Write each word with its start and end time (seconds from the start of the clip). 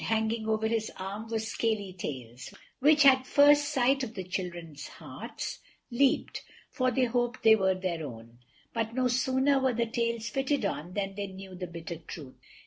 Hanging 0.03 0.49
over 0.49 0.67
his 0.67 0.89
arm 0.97 1.27
were 1.27 1.37
scaly 1.37 1.93
tails, 1.93 2.51
which 2.79 3.05
at 3.05 3.27
first 3.27 3.69
sight 3.69 4.01
of 4.03 4.15
the 4.15 4.23
children's 4.23 4.87
hearts 4.87 5.59
leaped, 5.91 6.41
for 6.71 6.89
they 6.89 7.05
hoped 7.05 7.43
they 7.43 7.55
were 7.55 7.75
their 7.75 8.03
own. 8.03 8.39
But 8.73 8.95
no 8.95 9.07
sooner 9.07 9.59
were 9.59 9.73
the 9.73 9.85
tails 9.85 10.27
fitted 10.27 10.65
on 10.65 10.95
than 10.95 11.13
they 11.13 11.27
knew 11.27 11.53
the 11.53 11.67
bitter 11.67 11.97
truth. 11.97 12.33